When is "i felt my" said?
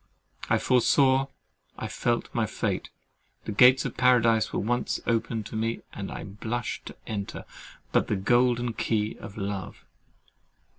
1.77-2.47